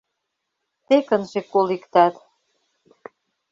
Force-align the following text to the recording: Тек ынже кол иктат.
Тек 0.85 1.07
ынже 1.17 1.41
кол 1.51 1.67
иктат. 1.77 2.15